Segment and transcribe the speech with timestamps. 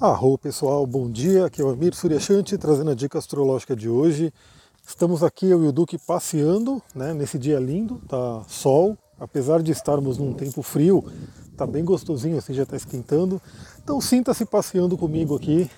[0.00, 4.32] Arro pessoal, bom dia, aqui é o Amir Suryashanti trazendo a dica astrológica de hoje.
[4.86, 9.72] Estamos aqui, eu e o Duque, passeando né, nesse dia lindo, tá sol, apesar de
[9.72, 11.04] estarmos num tempo frio,
[11.56, 13.42] tá bem gostosinho, assim já está esquentando.
[13.82, 15.68] Então sinta-se passeando comigo aqui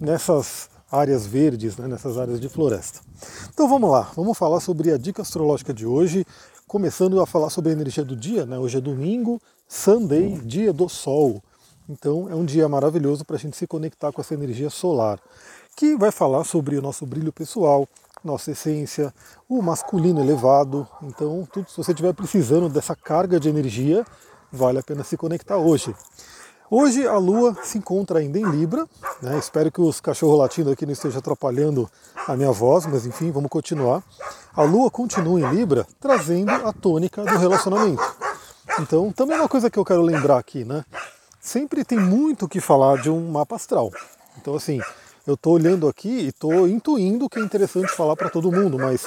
[0.00, 3.00] nessas áreas verdes, né, nessas áreas de floresta.
[3.52, 6.24] Então vamos lá, vamos falar sobre a dica astrológica de hoje,
[6.68, 8.56] começando a falar sobre a energia do dia, né?
[8.56, 11.42] Hoje é domingo, Sunday, dia do sol.
[11.88, 15.18] Então é um dia maravilhoso para a gente se conectar com essa energia solar,
[15.76, 17.86] que vai falar sobre o nosso brilho pessoal,
[18.24, 19.12] nossa essência,
[19.48, 20.88] o masculino elevado.
[21.02, 24.04] Então, tudo, se você estiver precisando dessa carga de energia,
[24.50, 25.94] vale a pena se conectar hoje.
[26.70, 28.88] Hoje a Lua se encontra ainda em Libra,
[29.20, 29.38] né?
[29.38, 31.88] espero que os cachorros latindo aqui não estejam atrapalhando
[32.26, 34.02] a minha voz, mas enfim, vamos continuar.
[34.56, 38.02] A Lua continua em Libra, trazendo a tônica do relacionamento.
[38.80, 40.84] Então, também uma coisa que eu quero lembrar aqui, né?
[41.44, 43.92] Sempre tem muito o que falar de um mapa astral.
[44.38, 44.80] Então, assim,
[45.26, 49.06] eu estou olhando aqui e estou intuindo que é interessante falar para todo mundo, mas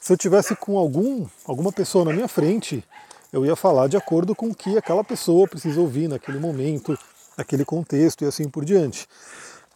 [0.00, 2.82] se eu tivesse com algum, alguma pessoa na minha frente,
[3.30, 6.98] eu ia falar de acordo com o que aquela pessoa precisa ouvir naquele momento,
[7.36, 9.06] naquele contexto e assim por diante.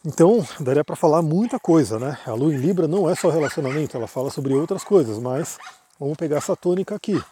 [0.02, 2.16] Então, daria para falar muita coisa, né?
[2.24, 5.58] A lua em Libra não é só relacionamento, ela fala sobre outras coisas, mas
[6.00, 7.22] vamos pegar essa tônica aqui.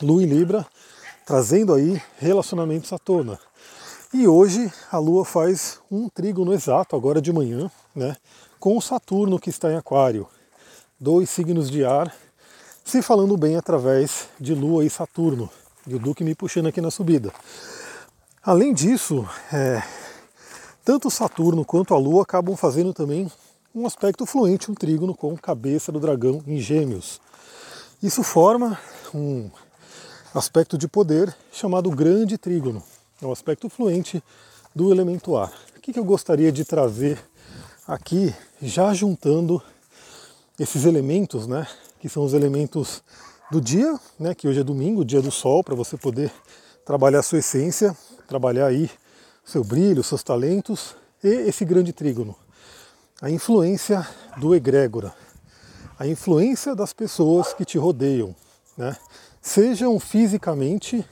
[0.00, 0.64] Lua em Libra,
[1.26, 3.40] trazendo aí relacionamentos à tona.
[4.14, 8.14] E hoje a Lua faz um trígono exato, agora de manhã, né,
[8.60, 10.28] com o Saturno que está em Aquário.
[11.00, 12.14] Dois signos de ar,
[12.84, 15.48] se falando bem através de Lua e Saturno.
[15.86, 17.32] E o Duque me puxando aqui na subida.
[18.44, 19.82] Além disso, é,
[20.84, 23.32] tanto Saturno quanto a Lua acabam fazendo também
[23.74, 27.18] um aspecto fluente, um trígono com cabeça do dragão em gêmeos.
[28.02, 28.78] Isso forma
[29.14, 29.50] um
[30.34, 32.82] aspecto de poder chamado grande trígono
[33.22, 34.22] é um aspecto fluente
[34.74, 35.52] do elemento ar.
[35.76, 37.18] O que, eu gostaria de trazer
[37.86, 39.62] aqui, já juntando
[40.58, 41.66] esses elementos, né,
[42.00, 43.02] que são os elementos
[43.50, 46.32] do dia, né, que hoje é domingo, dia do sol, para você poder
[46.84, 48.90] trabalhar a sua essência, trabalhar aí
[49.44, 52.34] seu brilho, seus talentos, e esse grande trígono,
[53.20, 55.14] a influência do egrégora,
[55.96, 58.34] a influência das pessoas que te rodeiam,
[58.76, 58.96] né,
[59.40, 61.06] sejam fisicamente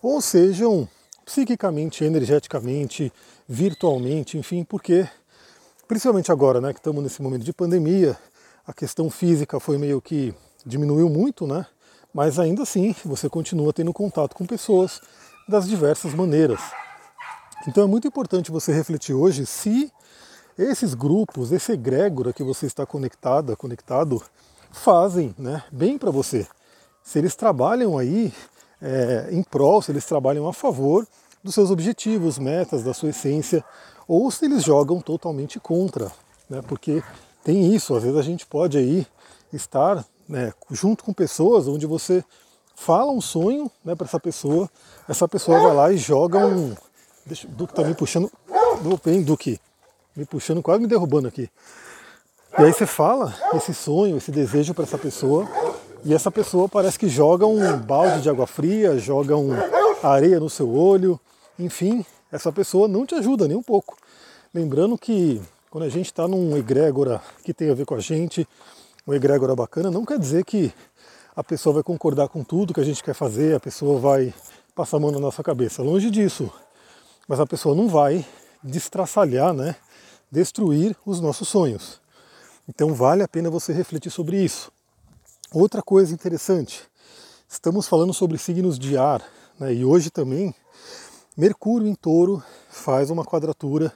[0.00, 0.88] ou sejam
[1.28, 3.12] psiquicamente, energeticamente,
[3.46, 5.06] virtualmente, enfim, porque
[5.86, 8.16] principalmente agora, né, que estamos nesse momento de pandemia,
[8.66, 10.34] a questão física foi meio que
[10.64, 11.66] diminuiu muito, né?
[12.14, 15.02] Mas ainda assim, você continua tendo contato com pessoas
[15.46, 16.60] das diversas maneiras.
[17.66, 19.92] Então é muito importante você refletir hoje se
[20.58, 24.22] esses grupos, esse egrégora que você está conectada, conectado,
[24.70, 26.46] fazem né, bem para você.
[27.02, 28.32] Se eles trabalham aí
[28.80, 31.06] é, em prol, se eles trabalham a favor
[31.42, 33.64] dos seus objetivos, metas, da sua essência,
[34.06, 36.10] ou se eles jogam totalmente contra,
[36.48, 36.62] né?
[36.66, 37.02] porque
[37.44, 39.06] tem isso, às vezes a gente pode aí
[39.52, 42.24] estar né, junto com pessoas onde você
[42.74, 44.70] fala um sonho né, para essa pessoa,
[45.08, 46.74] essa pessoa vai lá e joga um.
[47.26, 48.30] Deixa, o Duque tá me puxando.
[49.04, 49.60] Bem, Duque,
[50.14, 51.50] me puxando, quase me derrubando aqui.
[52.58, 55.46] E aí você fala esse sonho, esse desejo para essa pessoa,
[56.04, 59.50] e essa pessoa parece que joga um balde de água fria, joga um
[60.02, 61.18] areia no seu olho,
[61.58, 63.96] enfim, essa pessoa não te ajuda nem um pouco.
[64.54, 68.46] Lembrando que quando a gente está num egrégora que tem a ver com a gente,
[69.06, 70.72] um egrégora bacana, não quer dizer que
[71.34, 74.32] a pessoa vai concordar com tudo que a gente quer fazer, a pessoa vai
[74.74, 75.82] passar a mão na nossa cabeça.
[75.82, 76.50] Longe disso.
[77.28, 78.24] Mas a pessoa não vai
[78.62, 79.76] destraçalhar, né?
[80.30, 82.00] destruir os nossos sonhos.
[82.68, 84.70] Então vale a pena você refletir sobre isso.
[85.50, 86.82] Outra coisa interessante,
[87.48, 89.26] estamos falando sobre signos de ar,
[89.58, 89.72] né?
[89.72, 90.54] e hoje também
[91.34, 93.90] Mercúrio em touro faz uma quadratura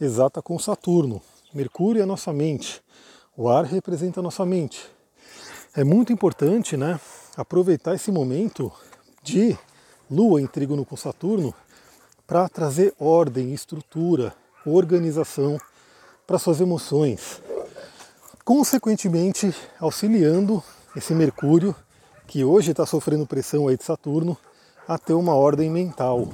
[0.00, 1.20] exata com Saturno.
[1.52, 2.80] Mercúrio é a nossa mente,
[3.36, 4.88] o ar representa a nossa mente.
[5.74, 7.00] É muito importante né,
[7.36, 8.72] aproveitar esse momento
[9.24, 9.58] de
[10.08, 11.52] Lua em trígono com Saturno
[12.28, 14.32] para trazer ordem, estrutura,
[14.64, 15.58] organização
[16.28, 17.42] para suas emoções.
[18.44, 20.62] Consequentemente, auxiliando
[20.94, 21.74] esse Mercúrio,
[22.26, 24.36] que hoje está sofrendo pressão aí de Saturno,
[24.86, 26.28] a ter uma ordem mental.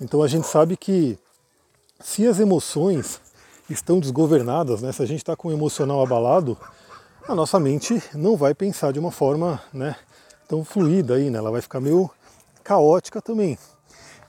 [0.00, 1.18] Então a gente sabe que
[2.00, 3.20] se as emoções
[3.68, 6.56] estão desgovernadas, né, se a gente está com o emocional abalado,
[7.26, 9.96] a nossa mente não vai pensar de uma forma né,
[10.46, 12.10] tão fluida aí, né, ela vai ficar meio
[12.62, 13.58] caótica também.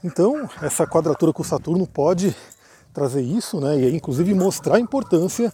[0.04, 2.36] Então essa quadratura com Saturno pode
[2.94, 5.54] trazer isso, né, e inclusive mostrar a importância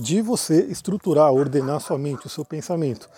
[0.00, 3.08] de você estruturar, ordenar sua mente, o seu pensamento.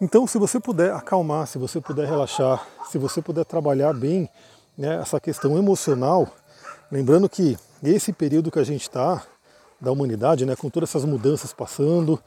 [0.00, 4.28] Então, se você puder acalmar, se você puder relaxar, se você puder trabalhar bem
[4.76, 6.28] né, essa questão emocional,
[6.92, 9.22] lembrando que esse período que a gente está,
[9.80, 12.20] da humanidade, né, com todas essas mudanças passando,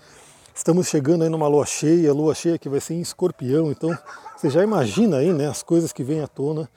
[0.56, 3.98] estamos chegando aí numa lua cheia, lua cheia que vai ser em escorpião, então
[4.36, 6.70] você já imagina aí né, as coisas que vêm à tona.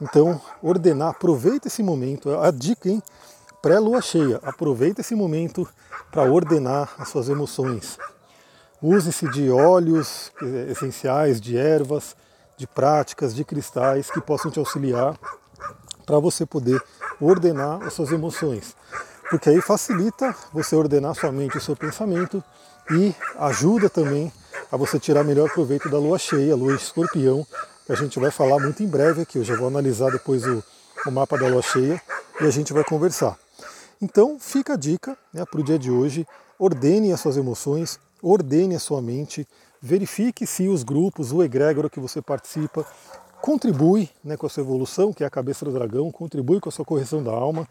[0.00, 3.02] Então, ordenar, aproveita esse momento, a dica, hein?
[3.62, 5.68] Pré-lua cheia, aproveita esse momento
[6.10, 7.98] para ordenar as suas emoções.
[8.80, 12.16] Use-se de óleos eh, essenciais, de ervas,
[12.56, 15.14] de práticas, de cristais que possam te auxiliar
[16.06, 16.82] para você poder
[17.20, 18.74] ordenar as suas emoções.
[19.28, 22.42] Porque aí facilita você ordenar sua mente e seu pensamento
[22.90, 24.32] e ajuda também
[24.72, 27.46] a você tirar melhor proveito da lua cheia, lua escorpião,
[27.84, 29.36] que a gente vai falar muito em breve aqui.
[29.36, 30.64] Eu já vou analisar depois o,
[31.06, 32.00] o mapa da lua cheia
[32.40, 33.36] e a gente vai conversar.
[34.02, 36.26] Então fica a dica né, para o dia de hoje,
[36.58, 39.46] ordene as suas emoções, ordene a sua mente,
[39.80, 42.86] verifique se os grupos, o egrégora que você participa,
[43.42, 46.72] contribui né, com a sua evolução, que é a cabeça do dragão, contribui com a
[46.72, 47.68] sua correção da alma.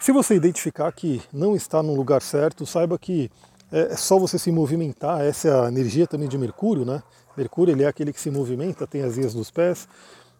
[0.00, 3.30] Se você identificar que não está no lugar certo, saiba que
[3.70, 7.02] é só você se movimentar, essa é a energia também de Mercúrio, né?
[7.36, 9.86] Mercúrio ele é aquele que se movimenta, tem as vias dos pés,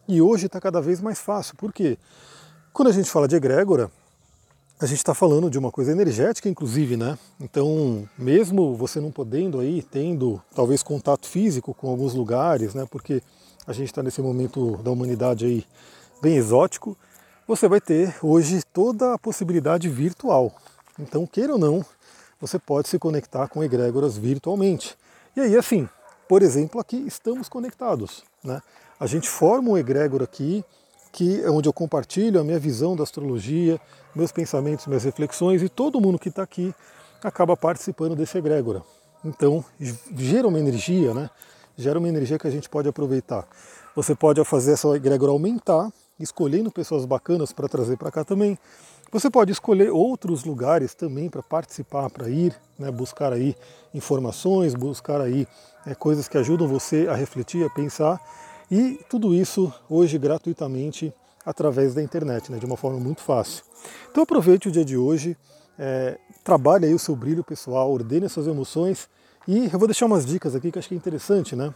[0.09, 1.99] e hoje está cada vez mais fácil, porque
[2.73, 3.91] quando a gente fala de egrégora,
[4.81, 7.19] a gente está falando de uma coisa energética, inclusive, né?
[7.39, 12.87] Então, mesmo você não podendo aí, tendo talvez contato físico com alguns lugares, né?
[12.91, 13.23] Porque
[13.67, 15.67] a gente está nesse momento da humanidade aí
[16.23, 16.97] bem exótico,
[17.47, 20.51] você vai ter hoje toda a possibilidade virtual.
[20.99, 21.85] Então, queira ou não,
[22.41, 24.97] você pode se conectar com egrégoras virtualmente.
[25.37, 25.87] E aí, assim,
[26.27, 28.63] por exemplo, aqui estamos conectados, né?
[28.99, 30.65] A gente forma um egrégor aqui,
[31.13, 33.81] que é onde eu compartilho a minha visão da astrologia,
[34.15, 36.75] meus pensamentos, minhas reflexões, e todo mundo que está aqui
[37.23, 38.83] acaba participando desse egrégora.
[39.25, 39.65] Então,
[40.17, 41.29] gera uma energia, né?
[41.77, 43.47] Gera uma energia que a gente pode aproveitar.
[43.95, 48.59] Você pode fazer essa egrégora aumentar, escolhendo pessoas bacanas para trazer para cá também.
[49.13, 53.57] Você pode escolher outros lugares também para participar, para ir, né, buscar aí
[53.93, 55.49] informações, buscar aí
[55.85, 58.21] é, coisas que ajudam você a refletir, a pensar.
[58.71, 61.13] E tudo isso hoje gratuitamente
[61.45, 63.65] através da internet, né, de uma forma muito fácil.
[64.11, 65.37] Então aproveite o dia de hoje,
[65.79, 69.09] é, trabalhe aí o seu brilho pessoal, ordene as suas emoções
[69.49, 71.75] e eu vou deixar umas dicas aqui que acho que é interessante, né?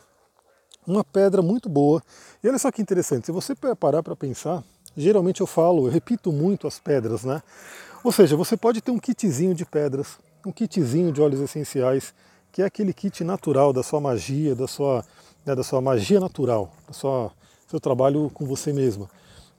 [0.86, 2.02] Uma pedra muito boa.
[2.42, 4.62] E olha só que interessante, se você parar para pensar,
[4.96, 7.42] geralmente eu falo, eu repito muito as pedras, né?
[8.04, 12.12] Ou seja, você pode ter um kitzinho de pedras, um kitzinho de óleos essenciais,
[12.52, 15.04] que é aquele kit natural da sua magia, da sua,
[15.44, 19.08] né, da sua magia natural, do seu trabalho com você mesma.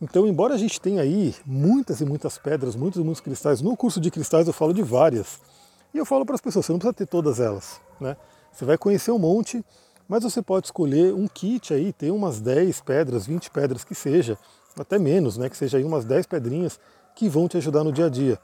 [0.02, 3.76] Então, embora a gente tenha aí muitas e muitas pedras, muitos e muitos cristais, no
[3.78, 5.40] curso de cristais eu falo de várias.
[5.94, 7.80] E eu falo para as pessoas, você não precisa ter todas elas.
[8.00, 8.18] Né?
[8.52, 9.64] Você vai conhecer um monte,
[10.08, 14.38] mas você pode escolher um kit aí, ter umas 10 pedras, 20 pedras que seja,
[14.78, 15.50] até menos, né?
[15.50, 16.80] que seja aí umas 10 pedrinhas
[17.16, 18.38] que vão te ajudar no dia a dia.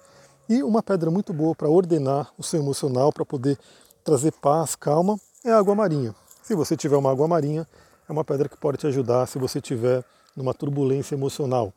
[0.47, 3.57] E uma pedra muito boa para ordenar o seu emocional, para poder
[4.03, 6.15] trazer paz, calma, é a água marinha.
[6.51, 7.65] Se você tiver uma água marinha,
[8.09, 10.03] é uma pedra que pode te ajudar se você tiver
[10.35, 11.71] numa turbulência emocional.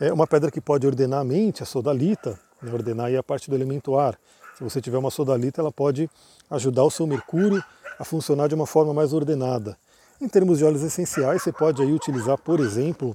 [0.00, 3.48] É uma pedra que pode ordenar a mente, a sodalita, né, ordenar aí a parte
[3.48, 4.18] do elemento ar.
[4.58, 6.10] Se você tiver uma sodalita, ela pode
[6.50, 7.62] ajudar o seu mercúrio
[8.00, 9.78] a funcionar de uma forma mais ordenada.
[10.20, 13.14] Em termos de óleos essenciais, você pode aí utilizar, por exemplo,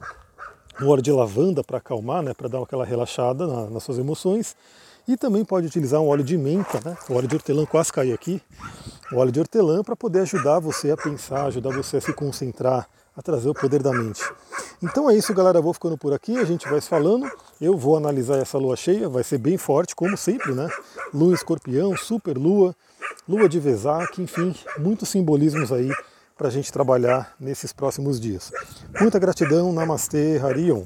[0.82, 4.56] um óleo de lavanda para acalmar, né, para dar aquela relaxada na, nas suas emoções.
[5.08, 8.14] E também pode utilizar um óleo de menta, né, o óleo de hortelã quase caiu
[8.14, 8.42] aqui,
[9.12, 12.88] o óleo de hortelã para poder ajudar você a pensar, ajudar você a se concentrar,
[13.16, 14.24] a trazer o poder da mente.
[14.82, 15.60] Então é isso, galera.
[15.60, 17.30] Eu vou ficando por aqui, a gente vai se falando.
[17.60, 20.70] Eu vou analisar essa lua cheia, vai ser bem forte, como sempre, né?
[21.14, 22.76] Lua escorpião, super lua,
[23.28, 25.92] lua de Vesak, enfim, muitos simbolismos aí
[26.38, 28.52] para a gente trabalhar nesses próximos dias.
[29.00, 30.86] Muita gratidão, Namastê, Harion.